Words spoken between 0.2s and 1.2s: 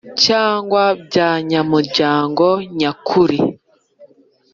Cyangwa by